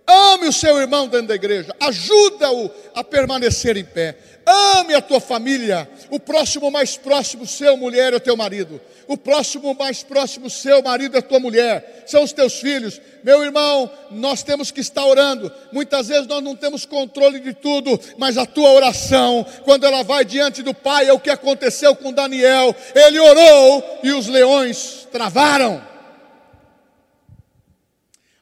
[0.09, 4.15] Ame o seu irmão dentro da igreja, ajuda-o a permanecer em pé.
[4.45, 8.79] Ame a tua família, o próximo mais próximo seu mulher é teu marido.
[9.05, 13.01] O próximo mais próximo seu marido é tua mulher, são os teus filhos.
[13.21, 15.51] Meu irmão, nós temos que estar orando.
[15.73, 20.23] Muitas vezes nós não temos controle de tudo, mas a tua oração, quando ela vai
[20.23, 22.73] diante do Pai, é o que aconteceu com Daniel.
[22.95, 25.96] Ele orou e os leões travaram.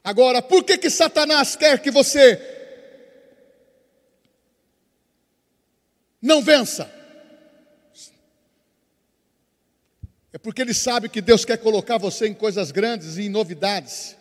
[0.06, 2.40] Agora, por que que Satanás quer que você
[6.22, 6.88] não vença?
[10.32, 14.16] É porque ele sabe que Deus quer colocar você em coisas grandes e em novidades.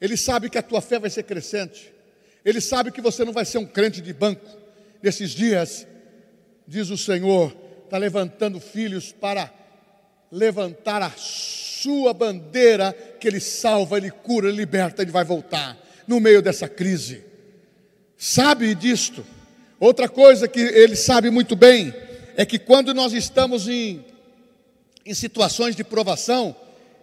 [0.00, 1.92] Ele sabe que a tua fé vai ser crescente.
[2.44, 4.46] Ele sabe que você não vai ser um crente de banco.
[5.02, 5.84] Nesses dias,
[6.64, 9.52] diz o Senhor, está levantando filhos para
[10.30, 11.10] levantar a
[11.82, 15.76] sua bandeira, que Ele salva, Ele cura, Ele liberta, Ele vai voltar
[16.06, 17.22] no meio dessa crise.
[18.16, 19.24] Sabe disto?
[19.78, 21.94] Outra coisa que Ele sabe muito bem
[22.36, 24.04] é que quando nós estamos em,
[25.04, 26.54] em situações de provação,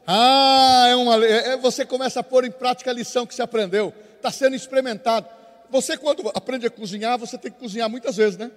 [0.07, 3.93] ah, é uma, é, você começa a pôr em prática a lição que se aprendeu,
[4.15, 5.27] está sendo experimentado.
[5.69, 8.51] Você, quando aprende a cozinhar, você tem que cozinhar muitas vezes, né?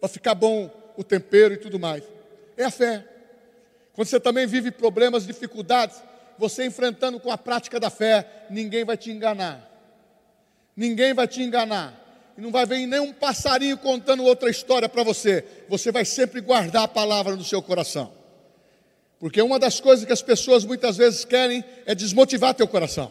[0.00, 2.04] Para ficar bom o tempero e tudo mais.
[2.56, 3.04] É a fé.
[3.96, 6.02] Quando você também vive problemas, dificuldades,
[6.38, 9.66] você enfrentando com a prática da fé, ninguém vai te enganar.
[10.76, 12.04] Ninguém vai te enganar.
[12.36, 15.42] E não vai vir nenhum passarinho contando outra história para você.
[15.70, 18.12] Você vai sempre guardar a palavra no seu coração.
[19.18, 23.10] Porque uma das coisas que as pessoas muitas vezes querem é desmotivar teu coração.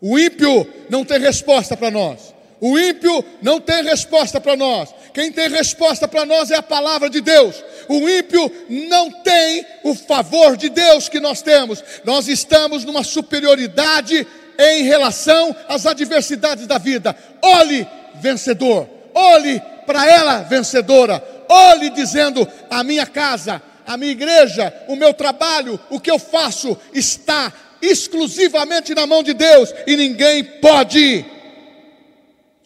[0.00, 2.34] O ímpio não tem resposta para nós.
[2.60, 4.88] O ímpio não tem resposta para nós.
[5.12, 7.62] Quem tem resposta para nós é a palavra de Deus.
[7.88, 11.82] O ímpio não tem o favor de Deus que nós temos.
[12.04, 14.26] Nós estamos numa superioridade
[14.58, 17.16] em relação às adversidades da vida.
[17.42, 17.86] Olhe,
[18.16, 18.88] vencedor.
[19.14, 21.22] Olhe para ela, vencedora.
[21.48, 26.76] Olhe dizendo: a minha casa, a minha igreja, o meu trabalho, o que eu faço
[26.92, 31.24] está exclusivamente na mão de Deus e ninguém pode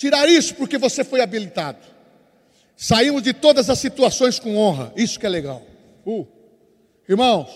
[0.00, 1.78] tirar isso porque você foi habilitado.
[2.74, 5.62] Saímos de todas as situações com honra, isso que é legal.
[6.06, 6.26] Uh.
[7.06, 7.50] Irmãos,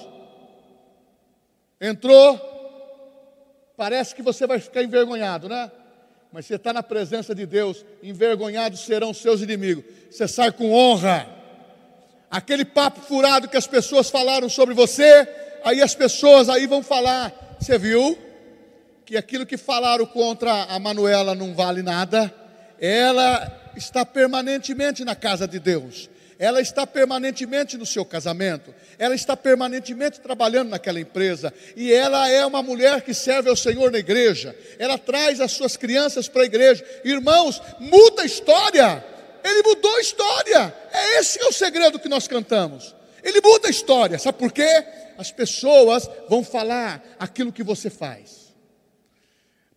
[1.80, 2.38] entrou,
[3.78, 5.72] parece que você vai ficar envergonhado, né?
[6.30, 9.84] Mas você está na presença de Deus, envergonhados serão seus inimigos.
[10.10, 11.26] Você sai com honra.
[12.30, 15.26] Aquele papo furado que as pessoas falaram sobre você,
[15.64, 18.18] aí as pessoas aí vão falar, você viu?
[19.04, 22.32] Que aquilo que falaram contra a Manuela não vale nada,
[22.80, 26.08] ela está permanentemente na casa de Deus.
[26.38, 32.44] Ela está permanentemente no seu casamento, ela está permanentemente trabalhando naquela empresa, e ela é
[32.44, 36.46] uma mulher que serve ao Senhor na igreja, ela traz as suas crianças para a
[36.46, 36.84] igreja.
[37.04, 39.04] Irmãos, muda a história,
[39.44, 42.96] ele mudou a história, é esse é o segredo que nós cantamos.
[43.22, 44.84] Ele muda a história, sabe por quê?
[45.16, 48.43] As pessoas vão falar aquilo que você faz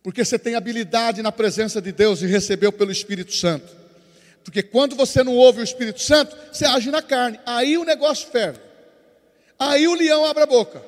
[0.08, 3.76] porque você tem habilidade na presença de Deus e recebeu pelo Espírito Santo.
[4.42, 8.26] Porque quando você não ouve o Espírito Santo, você age na carne, aí o negócio
[8.30, 8.58] ferve,
[9.58, 10.82] aí o leão abre a boca.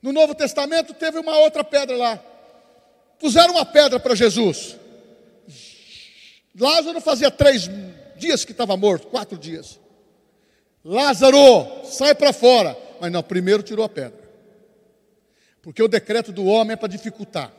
[0.00, 2.18] No Novo Testamento teve uma outra pedra lá,
[3.20, 4.74] puseram uma pedra para Jesus.
[6.58, 7.68] Lázaro fazia três
[8.16, 9.78] dias que estava morto, quatro dias.
[10.82, 12.74] Lázaro, sai para fora.
[12.98, 14.25] Mas não, primeiro tirou a pedra.
[15.66, 17.52] Porque o decreto do homem é para dificultar.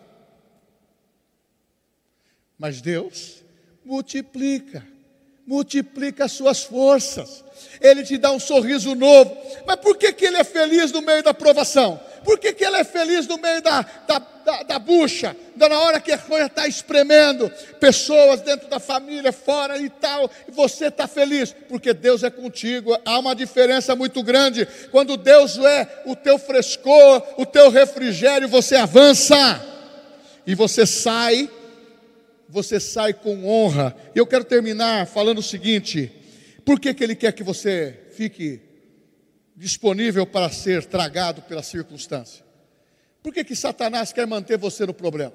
[2.58, 3.44] Mas Deus
[3.84, 4.88] multiplica,
[5.46, 7.44] multiplica as suas forças.
[7.82, 9.36] Ele te dá um sorriso novo.
[9.66, 12.00] Mas por que, que ele é feliz no meio da provação?
[12.24, 15.36] Por que, que ele é feliz no meio da, da, da, da bucha?
[15.56, 20.52] Na hora que a coisa está espremendo, pessoas dentro da família, fora e tal, e
[20.52, 22.98] você está feliz, porque Deus é contigo.
[23.06, 24.68] Há uma diferença muito grande.
[24.92, 29.62] Quando Deus é o teu frescor, o teu refrigério, você avança
[30.46, 31.50] e você sai,
[32.48, 33.96] você sai com honra.
[34.16, 36.12] E eu quero terminar falando o seguinte:
[36.64, 38.67] por que, que Ele quer que você fique
[39.58, 42.46] disponível para ser tragado pela circunstância?
[43.24, 45.34] Por que, que Satanás quer manter você no problema?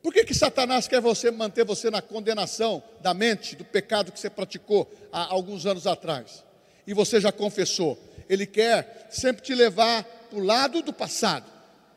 [0.00, 4.18] Por que, que Satanás quer você manter você na condenação da mente, do pecado que
[4.18, 6.44] você praticou há alguns anos atrás?
[6.86, 7.98] E você já confessou.
[8.28, 11.46] Ele quer sempre te levar para o lado do passado.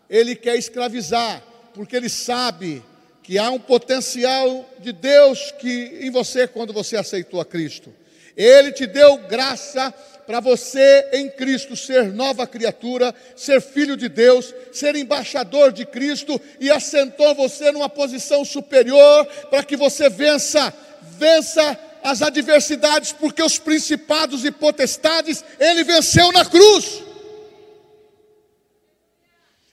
[0.10, 1.42] Ele quer escravizar,
[1.74, 2.84] porque ele sabe
[3.24, 7.92] que há um potencial de Deus que em você quando você aceitou a Cristo.
[8.38, 9.94] Ele te deu graça
[10.26, 16.40] para você em Cristo ser nova criatura, ser filho de Deus, ser embaixador de Cristo
[16.60, 20.74] e assentou você numa posição superior para que você vença,
[21.18, 27.04] vença as adversidades, porque os principados e potestades ele venceu na cruz.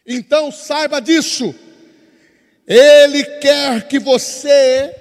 [0.06, 1.54] Então saiba disso.
[2.66, 4.94] Ele quer que você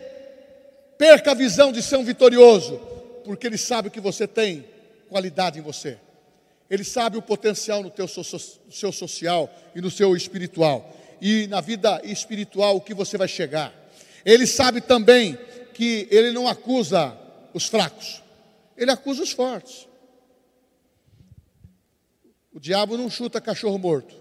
[0.98, 2.92] perca a visão de ser um vitorioso
[3.24, 4.66] porque Ele sabe que você tem
[5.12, 6.00] qualidade em você.
[6.70, 10.98] Ele sabe o potencial no teu so, seu social e no seu espiritual.
[11.22, 13.72] e na vida espiritual o que você vai chegar.
[14.26, 15.38] Ele sabe também
[15.74, 17.16] que ele não acusa
[17.54, 18.24] os fracos,
[18.78, 19.88] ele acusa os fortes.
[22.54, 24.16] O diabo não chuta cachorro morto.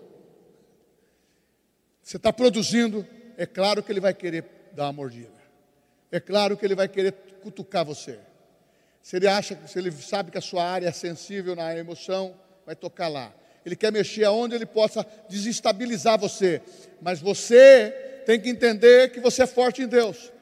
[2.03, 5.41] Você está produzindo, é claro que ele vai querer dar uma mordida.
[6.11, 7.13] É claro que ele vai querer
[7.43, 8.19] cutucar você.
[9.03, 12.35] Se ele acha, se ele sabe que a sua área é sensível na emoção,
[12.67, 13.33] vai tocar lá.
[13.65, 16.63] Ele quer mexer aonde ele possa desestabilizar você.
[17.01, 20.33] Mas você tem que entender que você é forte em Deus.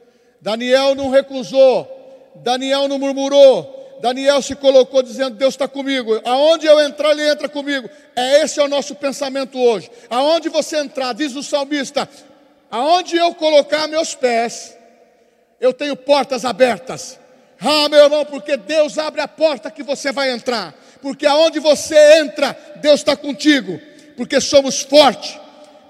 [0.41, 6.21] Daniel não recusou, Daniel não murmurou, Daniel se colocou dizendo: Deus está comigo.
[6.25, 7.89] Aonde eu entrar, Ele entra comigo.
[8.15, 9.91] É esse é o nosso pensamento hoje.
[10.09, 12.09] Aonde você entrar, diz o salmista:
[12.71, 14.77] Aonde eu colocar meus pés,
[15.61, 17.19] eu tenho portas abertas.
[17.61, 20.75] Ah, meu irmão, porque Deus abre a porta que você vai entrar.
[21.03, 23.81] Porque aonde você entra, Deus está contigo.
[24.17, 25.39] Porque somos fortes.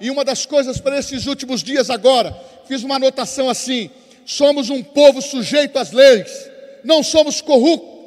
[0.01, 2.35] E uma das coisas para esses últimos dias agora,
[2.67, 3.91] fiz uma anotação assim:
[4.25, 6.51] somos um povo sujeito às leis,
[6.85, 7.99] não somos corruptos.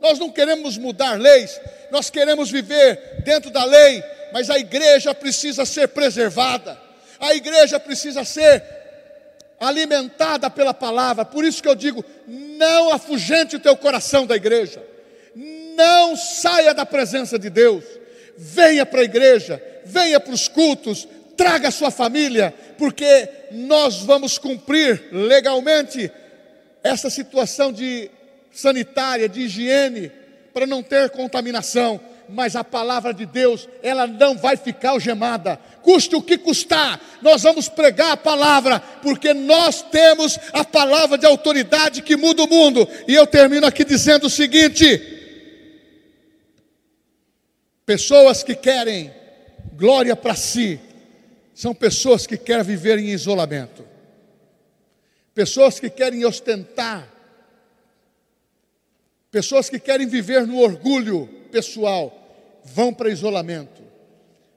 [0.00, 5.64] Nós não queremos mudar leis, nós queremos viver dentro da lei, mas a igreja precisa
[5.64, 6.78] ser preservada,
[7.18, 8.62] a igreja precisa ser
[9.60, 11.24] alimentada pela palavra.
[11.24, 14.82] Por isso que eu digo: não afugente o teu coração da igreja,
[15.34, 17.84] não saia da presença de Deus,
[18.36, 24.38] venha para a igreja, venha para os cultos, traga a sua família, porque nós vamos
[24.38, 26.10] cumprir legalmente
[26.82, 28.10] essa situação de
[28.52, 30.10] sanitária, de higiene,
[30.54, 35.58] para não ter contaminação mas a palavra de Deus, ela não vai ficar algemada.
[35.82, 41.26] Custe o que custar, nós vamos pregar a palavra, porque nós temos a palavra de
[41.26, 42.88] autoridade que muda o mundo.
[43.06, 45.00] E eu termino aqui dizendo o seguinte:
[47.84, 49.12] pessoas que querem
[49.74, 50.80] glória para si,
[51.54, 53.84] são pessoas que querem viver em isolamento,
[55.34, 57.08] pessoas que querem ostentar,
[59.30, 63.82] pessoas que querem viver no orgulho, pessoal vão para isolamento,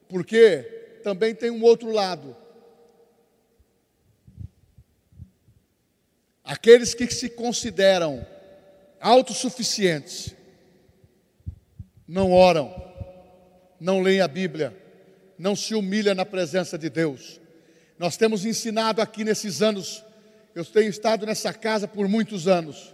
[0.10, 2.36] porque também tem um outro lado.
[6.44, 8.28] Aqueles que se consideram
[9.00, 10.36] autossuficientes,
[12.06, 12.76] não oram,
[13.80, 14.76] não leem a Bíblia,
[15.38, 17.40] não se humilham na presença de Deus.
[17.98, 20.04] Nós temos ensinado aqui nesses anos,
[20.54, 22.94] eu tenho estado nessa casa por muitos anos.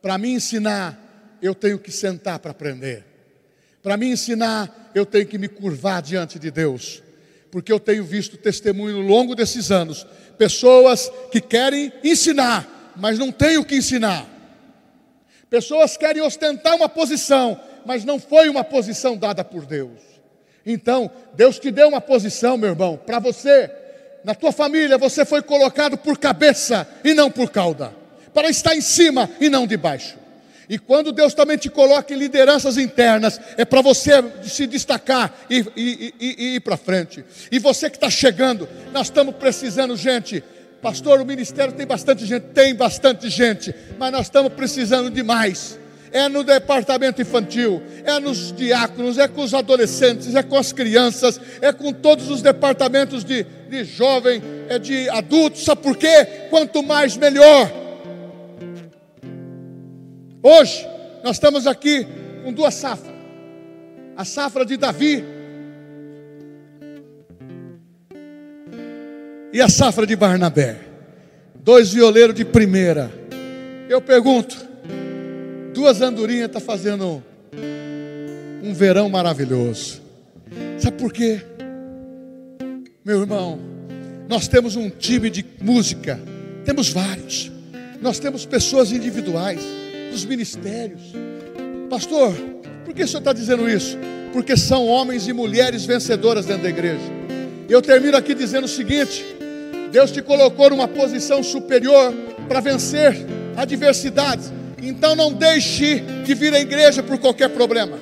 [0.00, 3.13] Para me ensinar, eu tenho que sentar para aprender.
[3.84, 7.02] Para me ensinar, eu tenho que me curvar diante de Deus,
[7.50, 10.06] porque eu tenho visto testemunho ao longo desses anos,
[10.38, 14.26] pessoas que querem ensinar, mas não têm o que ensinar.
[15.50, 20.00] Pessoas querem ostentar uma posição, mas não foi uma posição dada por Deus.
[20.64, 23.70] Então, Deus te deu uma posição, meu irmão, para você,
[24.24, 27.94] na tua família, você foi colocado por cabeça e não por cauda,
[28.32, 30.23] para estar em cima e não debaixo.
[30.68, 34.12] E quando Deus também te coloca em lideranças internas, é para você
[34.42, 37.24] se destacar e, e, e, e ir para frente.
[37.50, 40.42] E você que está chegando, nós estamos precisando, gente.
[40.80, 45.78] Pastor, o ministério tem bastante gente, tem bastante gente, mas nós estamos precisando de mais.
[46.12, 51.40] É no departamento infantil, é nos diáconos, é com os adolescentes, é com as crianças,
[51.60, 55.64] é com todos os departamentos de, de jovem, é de adultos.
[55.64, 56.24] Sabe por quê?
[56.50, 57.83] Quanto mais, melhor.
[60.46, 60.86] Hoje,
[61.24, 62.06] nós estamos aqui
[62.44, 63.16] com duas safras:
[64.14, 65.24] a safra de Davi
[69.50, 70.80] e a safra de Barnabé.
[71.54, 73.10] Dois violeiros de primeira.
[73.88, 74.54] Eu pergunto:
[75.72, 77.24] duas andorinhas estão tá fazendo
[78.62, 80.02] um verão maravilhoso.
[80.78, 81.40] Sabe por quê?
[83.02, 83.58] Meu irmão,
[84.28, 86.20] nós temos um time de música,
[86.66, 87.50] temos vários,
[88.02, 89.83] nós temos pessoas individuais
[90.14, 91.00] dos ministérios.
[91.90, 92.32] Pastor,
[92.84, 93.98] por que o senhor está dizendo isso?
[94.32, 97.02] Porque são homens e mulheres vencedoras dentro da igreja.
[97.68, 99.24] Eu termino aqui dizendo o seguinte:
[99.90, 102.14] Deus te colocou numa posição superior
[102.48, 104.52] para vencer adversidades.
[104.80, 107.98] Então não deixe de vir à igreja por qualquer problema.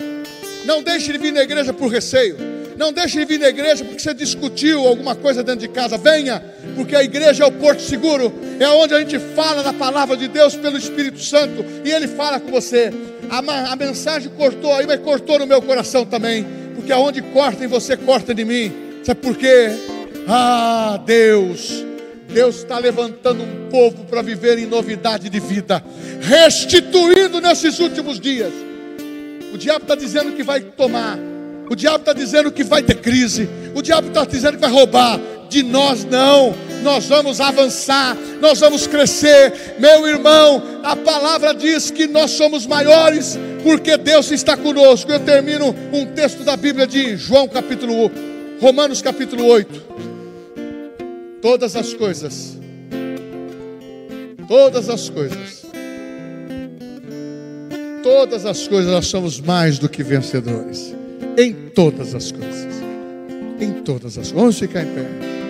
[0.66, 2.51] Não deixe de vir na igreja por receio.
[2.76, 5.98] Não deixe de vir na igreja porque você discutiu alguma coisa dentro de casa.
[5.98, 6.42] Venha,
[6.74, 10.28] porque a igreja é o porto seguro, é onde a gente fala da palavra de
[10.28, 12.92] Deus pelo Espírito Santo e Ele fala com você.
[13.30, 17.68] A, a mensagem cortou aí, mas cortou no meu coração também, porque aonde corta em
[17.68, 18.72] você, corta de mim.
[19.04, 19.70] Sabe por quê?
[20.28, 21.84] Ah, Deus.
[22.32, 25.84] Deus está levantando um povo para viver em novidade de vida,
[26.20, 28.52] restituindo nesses últimos dias.
[29.52, 31.18] O diabo está dizendo que vai tomar,
[31.72, 33.48] o diabo está dizendo que vai ter crise.
[33.74, 35.18] O diabo está dizendo que vai roubar.
[35.48, 36.54] De nós não.
[36.82, 39.76] Nós vamos avançar, nós vamos crescer.
[39.78, 45.10] Meu irmão, a palavra diz que nós somos maiores porque Deus está conosco.
[45.10, 48.10] Eu termino um texto da Bíblia de João capítulo
[48.60, 49.82] Romanos capítulo 8.
[51.40, 52.58] Todas as coisas
[54.46, 55.64] todas as coisas
[58.02, 61.01] todas as coisas nós somos mais do que vencedores.
[61.36, 62.82] Em todas as coisas.
[63.60, 64.32] Em todas as coisas.
[64.32, 65.41] Vamos ficar em pé.